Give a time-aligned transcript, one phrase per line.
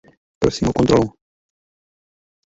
[0.41, 1.07] Prosím o kontrolu.